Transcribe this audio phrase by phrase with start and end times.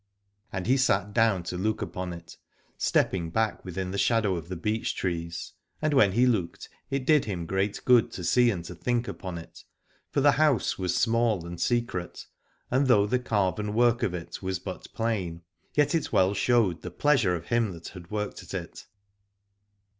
[0.51, 2.37] And he sat down to look upon it,
[2.75, 7.25] stepping back within the shadow of the beech trees: and when he looked, it did
[7.25, 9.63] him great good to see and to think upon it,
[10.09, 12.25] for the house was small and secret,
[12.71, 15.43] and though the carven work of it was but plain,
[15.75, 18.87] yet it well showed the pleasure of him that had worked at it.